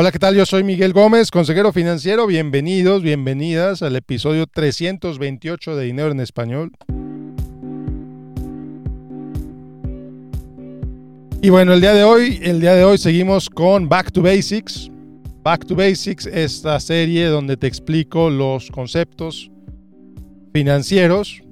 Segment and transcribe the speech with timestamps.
[0.00, 0.36] Hola, ¿qué tal?
[0.36, 2.28] Yo soy Miguel Gómez, consejero financiero.
[2.28, 6.70] Bienvenidos, bienvenidas al episodio 328 de Dinero en Español.
[11.42, 14.88] Y bueno, el día de hoy, el día de hoy seguimos con Back to Basics.
[15.42, 19.50] Back to Basics, esta serie donde te explico los conceptos
[20.54, 21.42] financieros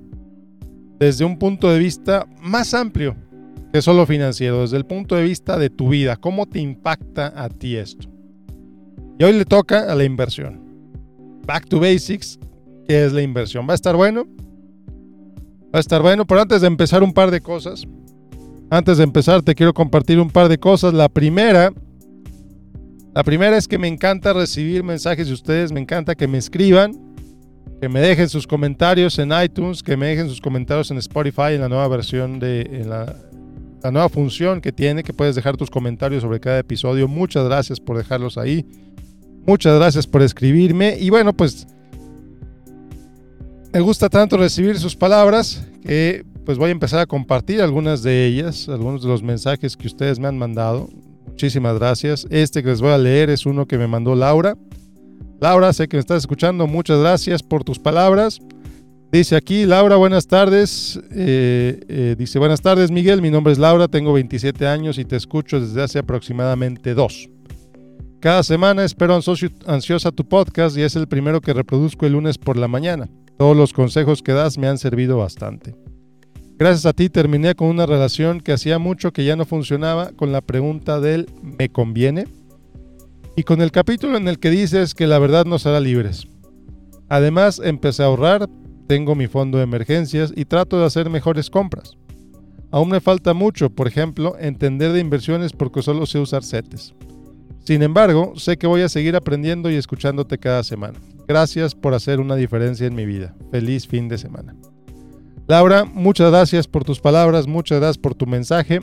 [1.00, 3.16] desde un punto de vista más amplio
[3.72, 7.48] que solo financiero, desde el punto de vista de tu vida, cómo te impacta a
[7.48, 8.15] ti esto.
[9.18, 10.60] Y hoy le toca a la inversión.
[11.46, 12.38] Back to Basics,
[12.86, 13.66] ¿qué es la inversión?
[13.66, 14.27] ¿Va a estar bueno?
[15.74, 17.86] Va a estar bueno, pero antes de empezar un par de cosas,
[18.68, 20.92] antes de empezar te quiero compartir un par de cosas.
[20.92, 21.72] La primera,
[23.14, 26.92] la primera es que me encanta recibir mensajes de ustedes, me encanta que me escriban,
[27.80, 31.60] que me dejen sus comentarios en iTunes, que me dejen sus comentarios en Spotify en
[31.60, 33.16] la nueva versión de la,
[33.83, 37.08] la nueva función que tiene, que puedes dejar tus comentarios sobre cada episodio.
[37.08, 38.66] Muchas gracias por dejarlos ahí.
[39.46, 40.96] Muchas gracias por escribirme.
[40.98, 41.66] Y bueno, pues
[43.72, 48.27] me gusta tanto recibir sus palabras que pues voy a empezar a compartir algunas de
[48.27, 50.89] ellas, algunos de los mensajes que ustedes me han mandado.
[51.27, 52.27] Muchísimas gracias.
[52.30, 54.56] Este que les voy a leer es uno que me mandó Laura.
[55.41, 56.67] Laura, sé que me estás escuchando.
[56.67, 58.41] Muchas gracias por tus palabras.
[59.12, 60.98] Dice aquí, Laura, buenas tardes.
[61.12, 63.22] Eh, eh, dice, buenas tardes, Miguel.
[63.22, 67.28] Mi nombre es Laura, tengo 27 años y te escucho desde hace aproximadamente dos.
[68.20, 69.14] Cada semana espero
[69.67, 73.11] ansiosa tu podcast y es el primero que reproduzco el lunes por la mañana.
[73.36, 75.75] Todos los consejos que das me han servido bastante.
[76.58, 80.33] Gracias a ti terminé con una relación que hacía mucho que ya no funcionaba con
[80.33, 82.25] la pregunta del ¿me conviene?
[83.36, 86.27] Y con el capítulo en el que dices que la verdad nos hará libres.
[87.11, 88.48] Además empecé a ahorrar,
[88.86, 91.98] tengo mi fondo de emergencias y trato de hacer mejores compras.
[92.70, 96.95] Aún me falta mucho, por ejemplo, entender de inversiones porque solo sé usar CETES.
[97.67, 101.00] Sin embargo, sé que voy a seguir aprendiendo y escuchándote cada semana.
[101.27, 103.34] Gracias por hacer una diferencia en mi vida.
[103.50, 104.55] Feliz fin de semana.
[105.48, 108.79] Laura, muchas gracias por tus palabras, muchas gracias por tu mensaje.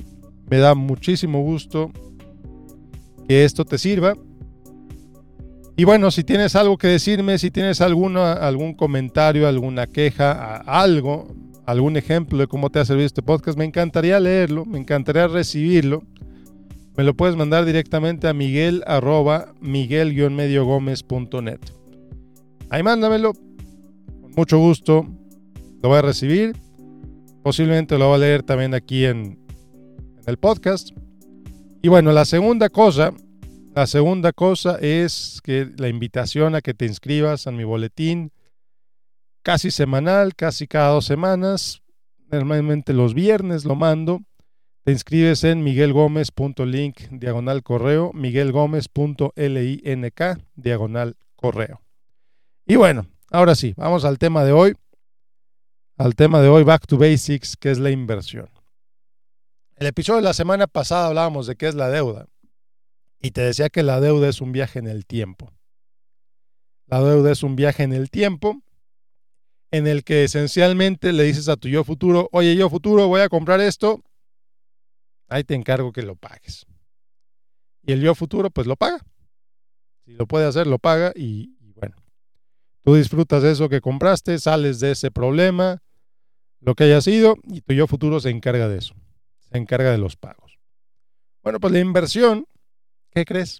[0.49, 1.91] Me da muchísimo gusto
[3.25, 4.17] que esto te sirva.
[5.77, 11.33] Y bueno, si tienes algo que decirme, si tienes alguna, algún comentario, alguna queja, algo,
[11.65, 16.03] algún ejemplo de cómo te ha servido este podcast, me encantaría leerlo, me encantaría recibirlo
[16.95, 21.59] me lo puedes mandar directamente a miguel arroba miguel-mediogomez.net.
[22.69, 25.07] Ahí mándamelo, con mucho gusto,
[25.81, 26.55] lo voy a recibir.
[27.41, 30.91] Posiblemente lo voy a leer también aquí en, en el podcast.
[31.81, 33.11] Y bueno, la segunda cosa,
[33.75, 38.31] la segunda cosa es que la invitación a que te inscribas a mi boletín
[39.41, 41.81] casi semanal, casi cada dos semanas.
[42.31, 44.21] Normalmente los viernes lo mando
[44.83, 51.81] te inscribes en miguelgomez.link diagonal correo, miguelgomez.link diagonal correo.
[52.65, 54.75] Y bueno, ahora sí, vamos al tema de hoy.
[55.95, 58.49] Al tema de hoy, Back to Basics, que es la inversión.
[59.77, 62.27] El episodio de la semana pasada hablábamos de qué es la deuda.
[63.21, 65.53] Y te decía que la deuda es un viaje en el tiempo.
[66.87, 68.61] La deuda es un viaje en el tiempo
[69.71, 73.29] en el que esencialmente le dices a tu yo futuro, oye yo futuro voy a
[73.29, 74.03] comprar esto
[75.27, 76.65] Ahí te encargo que lo pagues.
[77.81, 78.99] Y el yo futuro, pues lo paga.
[80.05, 81.95] Si lo puede hacer, lo paga y, bueno,
[82.83, 85.81] tú disfrutas de eso que compraste, sales de ese problema,
[86.59, 88.95] lo que haya sido, y tu yo futuro se encarga de eso.
[89.51, 90.59] Se encarga de los pagos.
[91.41, 92.47] Bueno, pues la inversión,
[93.11, 93.59] ¿qué crees?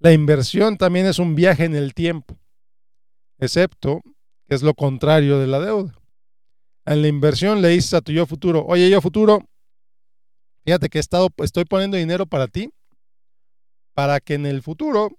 [0.00, 2.38] La inversión también es un viaje en el tiempo,
[3.38, 4.02] excepto
[4.48, 5.94] que es lo contrario de la deuda.
[6.86, 9.49] En la inversión le dices a tu yo futuro, oye yo futuro,
[10.64, 12.70] Fíjate que he estado, estoy poniendo dinero para ti,
[13.94, 15.10] para que en el futuro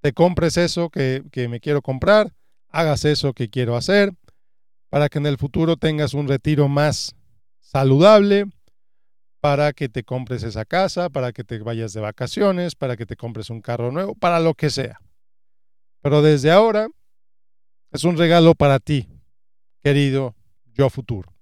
[0.00, 2.32] te compres eso que, que me quiero comprar,
[2.68, 4.12] hagas eso que quiero hacer,
[4.90, 7.14] para que en el futuro tengas un retiro más
[7.60, 8.46] saludable,
[9.40, 13.16] para que te compres esa casa, para que te vayas de vacaciones, para que te
[13.16, 15.00] compres un carro nuevo, para lo que sea.
[16.02, 16.88] Pero desde ahora
[17.92, 19.08] es un regalo para ti,
[19.82, 20.34] querido
[20.74, 21.35] yo futuro.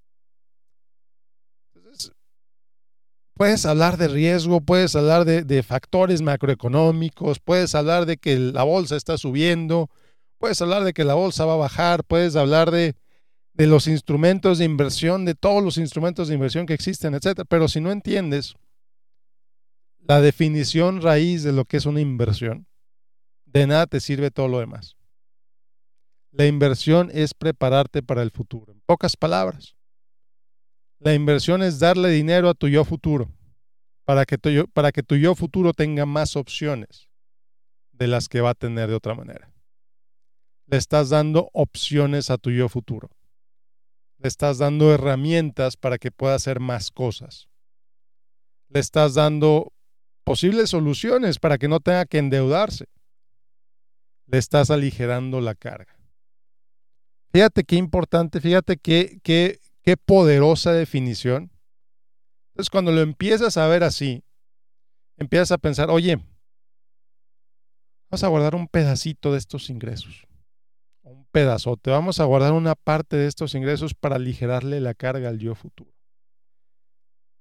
[3.35, 8.95] Puedes hablar de riesgo, puedes hablar de, factores macroeconómicos, puedes hablar de que la bolsa
[8.95, 9.89] está subiendo,
[10.37, 12.95] puedes hablar de que la bolsa va a bajar, puedes hablar de,
[13.53, 17.41] de los instrumentos de inversión, de todos los instrumentos de inversión que existen, etc.
[17.49, 18.55] Pero si no entiendes
[19.99, 22.67] la definición raíz de lo que es una inversión,
[23.45, 24.95] de nada te sirve todo lo demás.
[26.31, 28.71] La inversión es prepararte para el futuro.
[28.71, 29.74] En pocas palabras,
[31.05, 33.29] la inversión es darle dinero a tu yo futuro
[34.05, 37.07] para que tu yo, para que tu yo futuro tenga más opciones.
[37.91, 39.53] de las que va a tener de otra manera.
[40.65, 43.09] Le estás dando opciones a tu yo futuro.
[44.17, 47.47] Le estás dando herramientas para que pueda hacer más cosas.
[48.67, 49.71] Le estás dando
[50.25, 52.87] posibles soluciones para que no tenga que endeudarse.
[54.25, 55.95] Le estás aligerando la carga.
[57.31, 61.51] Fíjate qué importante, fíjate qué, qué, qué poderosa definición.
[62.51, 64.23] Entonces cuando lo empiezas a ver así,
[65.17, 66.17] empiezas a pensar, oye,
[68.09, 70.25] vamos a guardar un pedacito de estos ingresos.
[71.03, 71.91] Un pedazote.
[71.91, 75.91] Vamos a guardar una parte de estos ingresos para aligerarle la carga al yo futuro.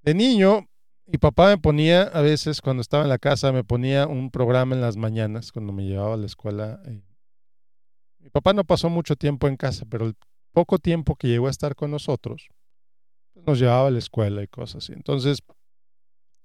[0.03, 0.69] De niño,
[1.07, 4.75] mi papá me ponía, a veces cuando estaba en la casa, me ponía un programa
[4.75, 6.83] en las mañanas cuando me llevaba a la escuela.
[6.85, 7.03] Eh.
[8.19, 10.15] Mi papá no pasó mucho tiempo en casa, pero el
[10.55, 12.49] poco tiempo que llegó a estar con nosotros,
[13.35, 14.93] pues, nos llevaba a la escuela y cosas así.
[14.95, 15.41] Entonces,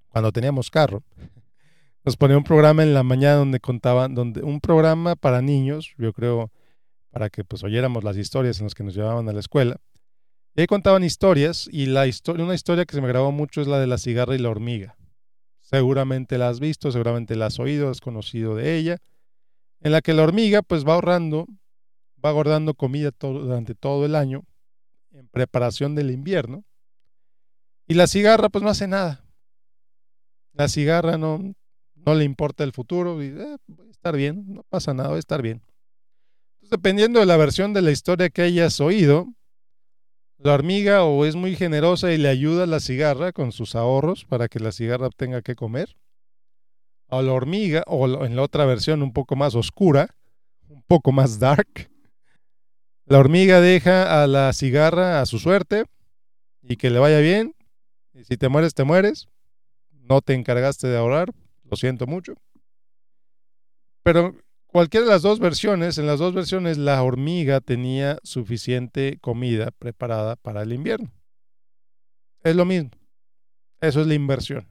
[0.09, 1.03] cuando teníamos carro,
[2.03, 6.11] nos ponía un programa en la mañana donde contaban, donde un programa para niños, yo
[6.11, 6.51] creo,
[7.11, 9.77] para que pues oyéramos las historias en las que nos llevaban a la escuela.
[10.55, 13.67] Y ahí contaban historias y la historia, una historia que se me grabó mucho es
[13.67, 14.97] la de la cigarra y la hormiga.
[15.61, 18.97] Seguramente la has visto, seguramente la has oído, has conocido de ella,
[19.81, 21.45] en la que la hormiga pues va ahorrando,
[22.23, 24.43] va guardando comida durante todo el año
[25.11, 26.63] en preparación del invierno.
[27.87, 29.25] Y la cigarra pues no hace nada.
[30.53, 31.53] La cigarra no,
[31.95, 35.19] no le importa el futuro y eh, a estar bien, no pasa nada, va a
[35.19, 35.61] estar bien.
[36.61, 39.27] Dependiendo de la versión de la historia que hayas oído,
[40.37, 44.25] la hormiga o es muy generosa y le ayuda a la cigarra con sus ahorros
[44.25, 45.97] para que la cigarra tenga que comer.
[47.07, 50.15] O la hormiga, o en la otra versión un poco más oscura,
[50.67, 51.89] un poco más dark,
[53.09, 55.85] la hormiga deja a la cigarra a su suerte
[56.61, 57.55] y que le vaya bien.
[58.13, 59.27] Y si te mueres, te mueres.
[59.91, 61.31] No te encargaste de ahorrar,
[61.63, 62.35] lo siento mucho.
[64.03, 64.33] Pero
[64.71, 70.35] Cualquiera de las dos versiones, en las dos versiones la hormiga tenía suficiente comida preparada
[70.35, 71.11] para el invierno.
[72.43, 72.91] Es lo mismo.
[73.81, 74.67] Eso es la inversión.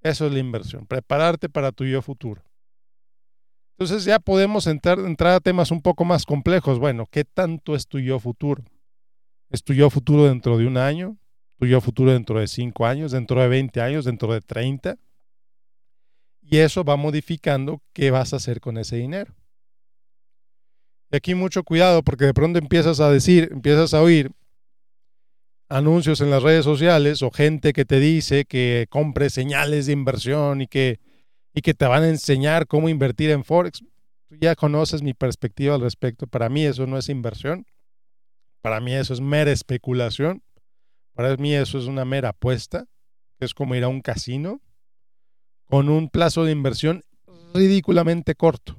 [0.00, 0.86] Eso es la inversión.
[0.86, 2.42] Prepararte para tu yo futuro.
[3.82, 6.78] Entonces ya podemos entrar, entrar a temas un poco más complejos.
[6.78, 8.62] Bueno, ¿qué tanto es tu futuro?
[9.50, 11.16] ¿Es tu futuro dentro de un año?
[11.58, 13.12] ¿Tu yo futuro dentro de cinco años?
[13.12, 14.04] ¿Dentro de 20 años?
[14.04, 14.96] ¿Dentro de 30?
[16.52, 19.34] y eso va modificando qué vas a hacer con ese dinero.
[21.10, 24.30] Y aquí mucho cuidado porque de pronto empiezas a decir, empiezas a oír
[25.70, 30.60] anuncios en las redes sociales o gente que te dice que compres señales de inversión
[30.60, 31.00] y que,
[31.54, 33.84] y que te van a enseñar cómo invertir en Forex.
[34.28, 36.26] Tú ya conoces mi perspectiva al respecto.
[36.26, 37.66] Para mí eso no es inversión.
[38.62, 40.42] Para mí eso es mera especulación.
[41.14, 42.86] Para mí eso es una mera apuesta,
[43.38, 44.60] es como ir a un casino
[45.68, 47.02] con un plazo de inversión
[47.54, 48.76] ridículamente corto.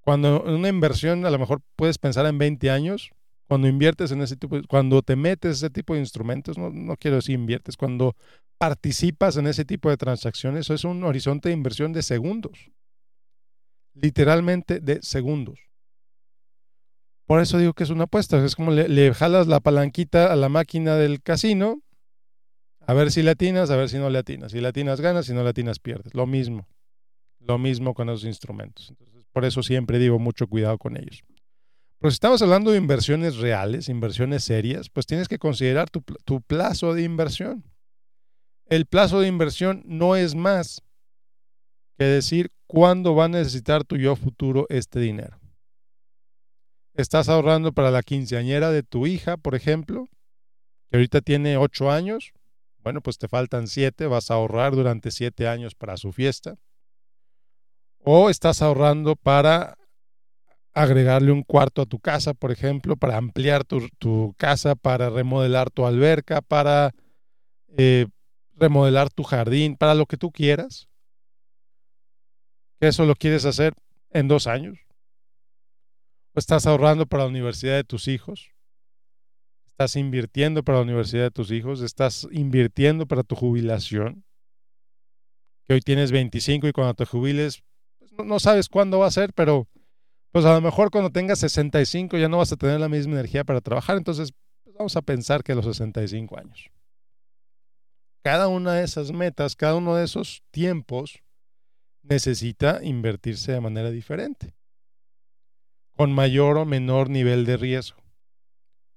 [0.00, 3.10] Cuando una inversión a lo mejor puedes pensar en 20 años,
[3.52, 7.16] cuando inviertes en ese tipo, cuando te metes ese tipo de instrumentos, no, no quiero
[7.16, 8.16] decir inviertes, cuando
[8.56, 12.70] participas en ese tipo de transacciones, eso es un horizonte de inversión de segundos.
[13.92, 15.60] Literalmente de segundos.
[17.26, 18.42] Por eso digo que es una apuesta.
[18.42, 21.82] Es como le, jalas la palanquita a la máquina del casino
[22.86, 24.52] a ver si latinas, a ver si no latinas.
[24.52, 26.14] Si latinas ganas, si no latinas pierdes.
[26.14, 26.66] Lo mismo.
[27.38, 28.88] Lo mismo con esos instrumentos.
[28.88, 31.22] Entonces, por eso siempre digo mucho cuidado con ellos.
[32.02, 36.40] Pero si estamos hablando de inversiones reales, inversiones serias, pues tienes que considerar tu, tu
[36.42, 37.62] plazo de inversión.
[38.66, 40.82] El plazo de inversión no es más
[41.96, 45.38] que decir cuándo va a necesitar tu yo futuro este dinero.
[46.94, 50.06] Estás ahorrando para la quinceañera de tu hija, por ejemplo,
[50.90, 52.32] que ahorita tiene ocho años,
[52.78, 56.56] bueno, pues te faltan siete, vas a ahorrar durante siete años para su fiesta.
[58.00, 59.78] O estás ahorrando para
[60.74, 65.86] agregarle un cuarto a tu casa, por ejemplo, para ampliar tu, casa, para remodelar tu
[65.86, 66.94] alberca, para
[67.76, 68.06] eh,
[68.54, 70.88] remodelar tu jardín, para lo que tú quieras.
[72.80, 73.74] Eso lo quieres hacer
[74.10, 74.78] en dos años.
[76.34, 78.52] O estás ahorrando para la universidad de tus hijos
[79.72, 84.24] estás invirtiendo para la universidad de tus hijos, estás invirtiendo para tu jubilación,
[85.66, 87.64] que hoy tienes 25 y cuando te jubiles,
[87.98, 89.66] pues, no, sabes cuándo va a ser, pero
[90.32, 93.44] pues a lo mejor cuando tengas 65 ya no vas a tener la misma energía
[93.44, 94.32] para trabajar, entonces
[94.64, 96.70] pues, vamos a pensar que a los 65 años.
[98.24, 101.22] Cada una de esas metas, cada uno de esos tiempos
[102.02, 104.54] necesita invertirse de manera diferente,
[105.96, 107.98] con mayor o menor nivel de riesgo.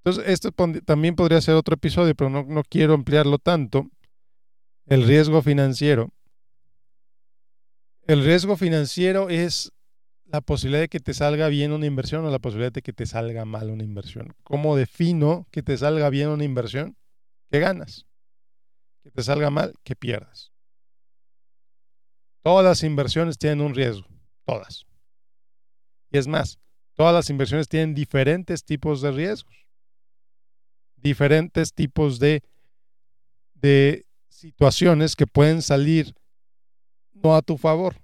[0.04, 0.52] Entonces, esto
[0.86, 3.90] también podría ser otro episodio, pero no, no quiero ampliarlo tanto.
[4.86, 6.12] El riesgo financiero
[8.08, 9.72] El riesgo financiero es
[10.26, 13.06] la posibilidad de que te salga bien una inversión o la posibilidad de que te
[13.06, 14.34] salga mal una inversión.
[14.44, 16.98] ¿Cómo defino que te salga bien una inversión?
[17.52, 18.06] Que ganas.
[19.04, 20.52] Que te salga mal, que pierdas.
[22.42, 24.08] Todas las inversiones tienen un riesgo,
[24.46, 24.86] todas.
[26.12, 26.60] Y es más,
[26.94, 29.68] todas las inversiones tienen diferentes tipos de riesgos,
[30.96, 32.44] diferentes tipos de,
[33.54, 36.16] de situaciones que pueden salir
[37.14, 37.96] no a tu favor.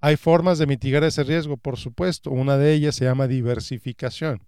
[0.00, 2.30] Hay formas de mitigar ese riesgo, por supuesto.
[2.30, 4.46] Una de ellas se llama diversificación.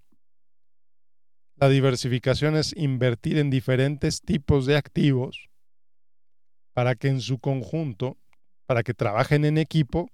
[1.57, 5.51] La diversificación es invertir en diferentes tipos de activos
[6.73, 8.17] para que en su conjunto,
[8.67, 10.11] para que trabajen en equipo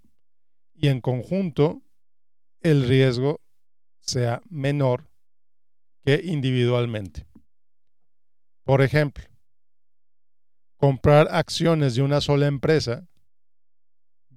[0.75, 1.83] y en conjunto
[2.63, 3.41] el riesgo
[4.01, 5.09] sea menor
[6.03, 7.27] que individualmente.
[8.65, 9.25] Por ejemplo,
[10.77, 13.07] comprar acciones de una sola empresa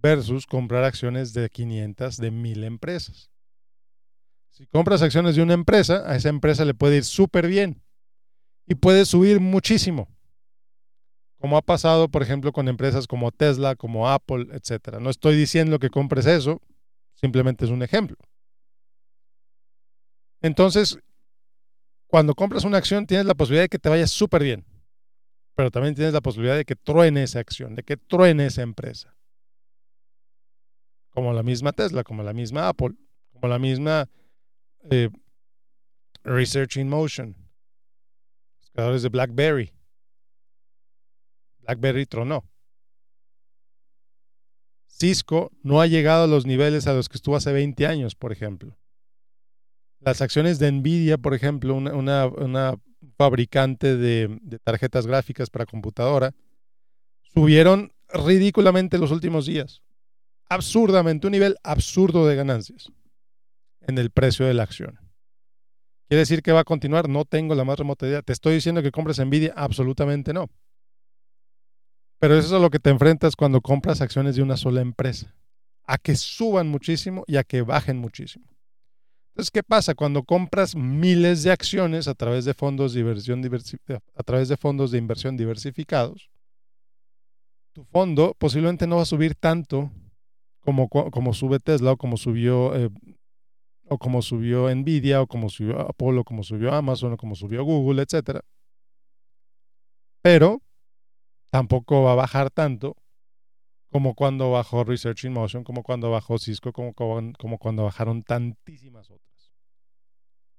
[0.01, 3.29] versus comprar acciones de 500, de 1000 empresas.
[4.49, 7.81] Si compras acciones de una empresa, a esa empresa le puede ir súper bien
[8.67, 10.09] y puede subir muchísimo.
[11.39, 14.99] Como ha pasado, por ejemplo, con empresas como Tesla, como Apple, etc.
[14.99, 16.61] No estoy diciendo que compres eso,
[17.15, 18.17] simplemente es un ejemplo.
[20.41, 20.99] Entonces,
[22.07, 24.65] cuando compras una acción, tienes la posibilidad de que te vaya súper bien,
[25.55, 29.18] pero también tienes la posibilidad de que truene esa acción, de que truene esa empresa
[31.19, 32.95] como la misma Tesla, como la misma Apple,
[33.33, 34.09] como la misma
[34.89, 35.09] eh,
[36.23, 37.35] Research in Motion,
[38.61, 39.73] los creadores de BlackBerry.
[41.59, 42.45] BlackBerry tronó.
[44.87, 48.31] Cisco no ha llegado a los niveles a los que estuvo hace 20 años, por
[48.31, 48.77] ejemplo.
[49.99, 52.79] Las acciones de Nvidia, por ejemplo, una,
[53.17, 56.33] fabricante de, de tarjetas gráficas para computadora,
[57.33, 59.83] subieron ridículamente los últimos días
[60.49, 62.91] absurdamente, un nivel absurdo de ganancias
[63.81, 64.99] en el precio de la acción.
[66.07, 67.07] ¿Quiere decir que va a continuar?
[67.07, 68.23] No tengo la más remota idea.
[68.23, 69.53] ¿Te estoy diciendo que compres Nvidia?
[69.55, 70.49] Absolutamente no.
[72.19, 75.35] Pero eso es a lo que te enfrentas cuando compras acciones de una sola empresa.
[75.85, 78.45] A que suban muchísimo y a que bajen muchísimo.
[79.31, 79.93] Entonces, ¿qué pasa?
[79.93, 83.41] Cuando compras miles de acciones a través de fondos de inversión,
[84.15, 86.29] a través de fondos de inversión diversificados,
[87.71, 89.91] tu fondo posiblemente no va a subir tanto
[90.61, 92.89] como, como sube Tesla o como subió eh,
[93.89, 97.63] o como subió Nvidia o como subió Apple o como subió Amazon o como subió
[97.63, 98.41] Google, etcétera.
[100.21, 100.61] Pero
[101.49, 102.95] tampoco va a bajar tanto
[103.91, 109.09] como cuando bajó Research in Motion, como cuando bajó Cisco, como, como, cuando bajaron tantísimas
[109.09, 109.51] otras.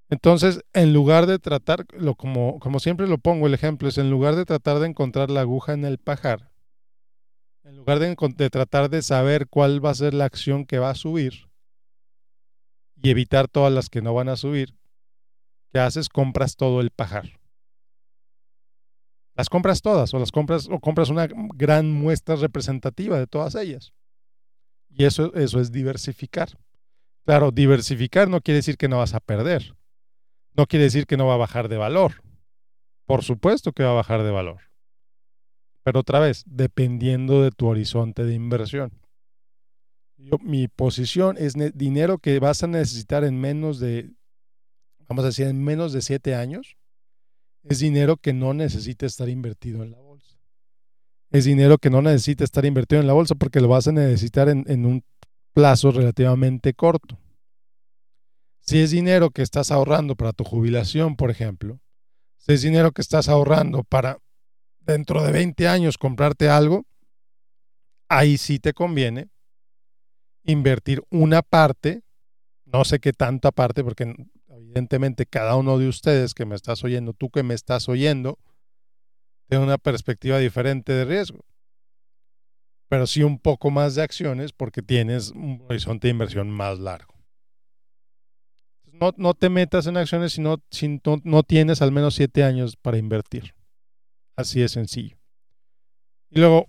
[0.09, 4.11] Entonces, en lugar de tratar, lo, como, como siempre lo pongo el ejemplo, es en
[4.11, 6.50] lugar de tratar de encontrar la aguja en el pajar,
[7.71, 10.97] en lugar de, tratar de saber cuál va a ser la acción que va a
[10.97, 11.49] subir
[12.97, 14.77] y evitar todas las que no van a subir,
[15.73, 16.09] ¿qué haces?
[16.09, 17.39] Compras todo el pajar.
[19.37, 23.93] Las compras todas o las compras o compras una gran muestra representativa de todas ellas.
[24.89, 26.59] Y eso, eso es diversificar.
[27.25, 29.77] Claro, diversificar no quiere decir que no vas a perder.
[30.57, 32.25] No quiere decir que no va a bajar de valor.
[33.07, 34.70] Por supuesto que va a bajar de valor.
[35.83, 38.93] Pero otra vez, dependiendo de tu horizonte de inversión.
[40.17, 44.11] Yo, mi posición es dinero que vas a necesitar en menos de,
[45.09, 46.77] vamos a decir, en menos de siete años.
[47.63, 50.37] Es dinero que no necesita estar invertido en la bolsa.
[51.31, 54.49] Es dinero que no necesita estar invertido en la bolsa porque lo vas a necesitar
[54.49, 55.05] en, en un
[55.53, 57.19] plazo relativamente corto.
[58.61, 61.81] Si es dinero que estás ahorrando para tu jubilación, por ejemplo,
[62.37, 64.19] si es dinero que estás ahorrando para
[64.81, 66.87] dentro de 20 años comprarte algo,
[68.09, 69.31] ahí sí te conviene
[70.45, 72.03] invertir una parte,
[72.65, 74.15] no sé qué tanta parte, porque
[74.49, 78.39] evidentemente cada uno de ustedes que me estás oyendo, tú que me estás oyendo,
[79.49, 81.45] tiene una perspectiva diferente de riesgo.
[82.89, 87.15] Pero sí un poco más de acciones porque tienes un horizonte de inversión más largo.
[88.93, 92.77] No, no te metas en acciones si, no, si no tienes al menos siete años
[92.77, 93.55] para invertir.
[94.41, 95.17] Así de sencillo.
[96.31, 96.67] Y luego,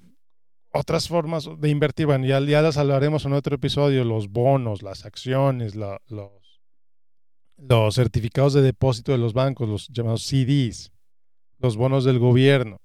[0.73, 5.75] otras formas de invertir, bueno, ya, las hablaremos en otro episodio, los bonos, las acciones,
[5.75, 5.99] los,
[7.57, 10.91] los certificados de depósito de los bancos, los llamados CDs,
[11.59, 12.77] los bonos del gobierno.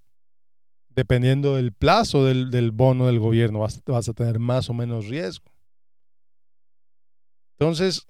[0.91, 5.45] Dependiendo del plazo del, bono del gobierno, vas, vas a tener más o menos riesgo.
[7.59, 8.07] Entonces,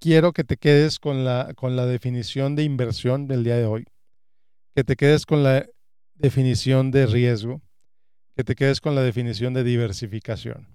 [0.00, 3.86] quiero que te quedes con la, con la definición de inversión del día de hoy
[4.76, 5.66] que te quedes con la
[6.16, 7.62] definición de riesgo,
[8.36, 10.68] que te quedes con la definición de diversificación.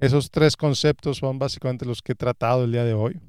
[0.00, 3.20] Esos tres conceptos son básicamente los que he tratado el día de hoy.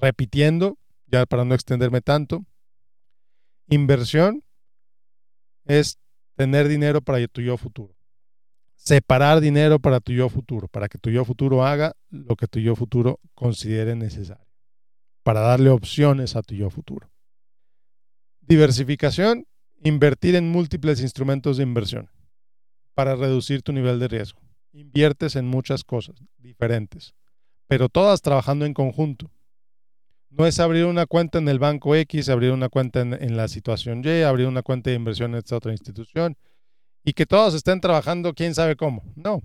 [0.00, 0.78] Repitiendo,
[1.08, 2.46] ya para no extenderme tanto,
[3.66, 4.44] inversión
[5.64, 5.98] es
[6.36, 7.96] tener dinero para tu yo futuro.
[8.76, 12.60] Separar dinero para tu yo futuro, para que tu yo futuro haga lo que tu
[12.60, 14.46] yo futuro considere necesario,
[15.24, 17.10] para darle opciones a tu yo futuro.
[18.48, 19.44] Diversificación,
[19.82, 22.08] invertir en múltiples instrumentos de inversión
[22.94, 24.40] para reducir tu nivel de riesgo.
[24.72, 27.12] Inviertes en muchas cosas diferentes,
[27.66, 29.32] pero todas trabajando en conjunto.
[30.30, 34.02] No es abrir una cuenta en el banco X, abrir una cuenta en, la situación
[34.04, 36.36] Y, abrir una cuenta de inversión en esta otra institución
[37.02, 39.02] y que todos estén trabajando quién sabe cómo.
[39.16, 39.42] No.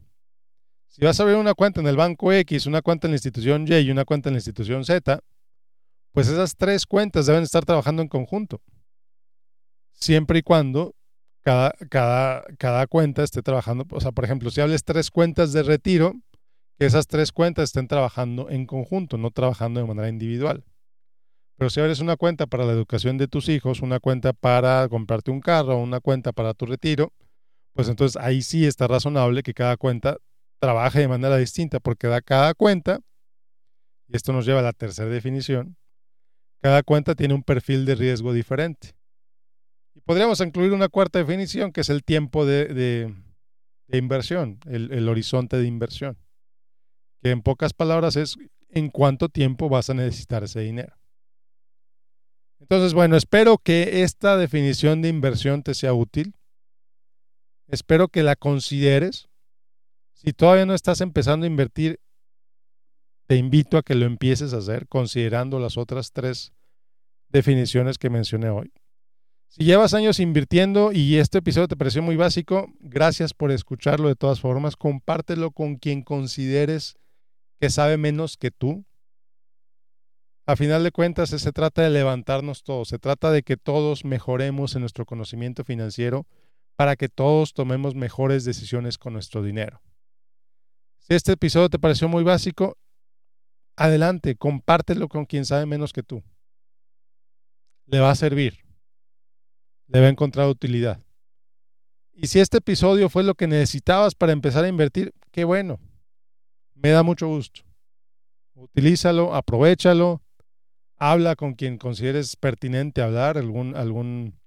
[0.90, 3.66] Si vas a abrir una cuenta en el banco X, una cuenta en la institución
[3.68, 5.22] Y y una cuenta en la institución Z,
[6.12, 8.62] pues esas tres cuentas deben estar trabajando en conjunto
[10.02, 10.96] siempre y cuando
[11.42, 13.86] cada, cada, cada cuenta esté trabajando.
[13.92, 16.14] O sea, por ejemplo, si hables tres cuentas de retiro,
[16.78, 20.66] que esas tres cuentas estén trabajando en conjunto, no trabajando de manera individual.
[21.58, 25.30] Pero si abres una cuenta para la educación de tus hijos, una cuenta para comprarte
[25.30, 27.14] un carro, una cuenta para tu retiro,
[27.74, 30.18] pues entonces ahí sí está razonable que cada cuenta
[30.60, 33.00] trabaje de manera distinta, porque da cada cuenta,
[34.08, 35.78] y esto nos lleva a la tercera definición,
[36.62, 38.96] cada cuenta tiene un perfil de riesgo diferente.
[39.94, 43.14] Y podríamos incluir una cuarta definición, que es el tiempo de,
[43.92, 46.18] inversión, el, horizonte de inversión,
[47.22, 48.38] que en pocas palabras es
[48.70, 50.96] en cuánto tiempo vas a necesitar ese dinero.
[52.60, 56.36] Entonces, bueno, espero que esta definición de inversión te sea útil.
[57.68, 59.30] Espero que la consideres.
[60.14, 62.00] Si todavía no estás empezando a invertir,
[63.28, 66.54] te invito a que lo empieces a hacer considerando las otras tres
[67.30, 68.72] definiciones que mencioné hoy.
[69.52, 74.16] Si llevas años invirtiendo y este episodio te pareció muy básico, gracias por escucharlo de
[74.16, 74.78] todas formas.
[74.78, 76.96] Compártelo con quien consideres
[77.60, 78.86] que sabe menos que tú.
[80.46, 84.76] A final de cuentas, se trata de levantarnos todos, se trata de que todos mejoremos
[84.76, 86.26] en nuestro conocimiento financiero
[86.78, 89.82] para que todos tomemos mejores decisiones con nuestro dinero.
[91.00, 92.78] Si este episodio te pareció muy básico,
[93.76, 96.24] adelante, compártelo con quien sabe menos que tú.
[97.88, 98.71] Le va a servir
[99.92, 101.00] le va a encontrar utilidad.
[102.14, 105.80] Y si este episodio fue lo que necesitabas para empezar a invertir, qué bueno.
[106.76, 107.62] Me da mucho gusto.
[108.54, 110.22] Utilízalo, aprovechalo,
[110.98, 114.40] habla con quien consideres pertinente hablar, algún, algún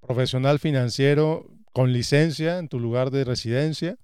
[0.00, 3.96] profesional financiero con licencia en tu lugar de residencia.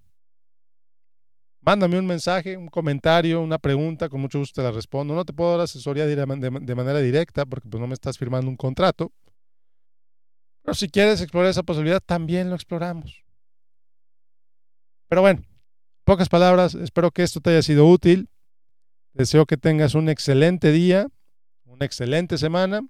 [1.60, 5.14] Mándame un mensaje, un comentario, una pregunta, con mucho gusto te la respondo.
[5.14, 6.26] No te puedo dar asesoría de,
[6.74, 9.12] manera directa porque pues, no me estás firmando un contrato,
[10.64, 13.22] pero si quieres explorar esa posibilidad, también lo exploramos.
[15.08, 15.44] Pero bueno,
[16.04, 18.30] pocas palabras, espero que esto te haya sido útil.
[19.12, 21.06] Deseo que tengas un excelente día,
[21.64, 22.80] una excelente semana.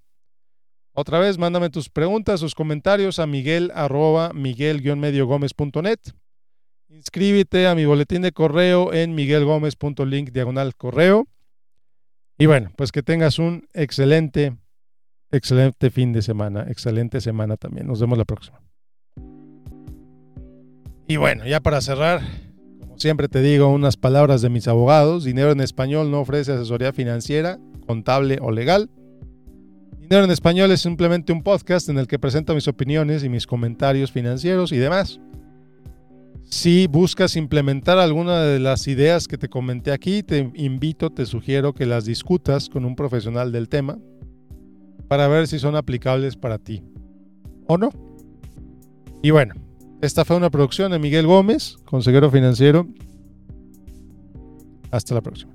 [0.92, 5.98] Otra vez, mándame tus preguntas, tus comentarios a miguel arroba miguel-mediogomez.net.
[6.88, 11.26] Inscríbete a mi boletín de correo en miguelgomez.link diagonal correo.
[12.38, 14.56] Y bueno, pues que tengas un excelente
[15.34, 17.88] Excelente fin de semana, excelente semana también.
[17.88, 18.62] Nos vemos la próxima.
[21.08, 22.20] Y bueno, ya para cerrar,
[22.78, 25.24] como siempre te digo, unas palabras de mis abogados.
[25.24, 28.88] Dinero en español no ofrece asesoría financiera, contable o legal.
[29.98, 33.48] Dinero en español es simplemente un podcast en el que presento mis opiniones y mis
[33.48, 35.18] comentarios financieros y demás.
[36.44, 41.74] Si buscas implementar alguna de las ideas que te comenté aquí, te invito, te sugiero
[41.74, 43.98] que las discutas con un profesional del tema
[45.08, 46.82] para ver si son aplicables para ti
[47.66, 47.90] o no.
[49.22, 49.54] Y bueno,
[50.02, 52.86] esta fue una producción de Miguel Gómez, consejero financiero.
[54.90, 55.53] Hasta la próxima.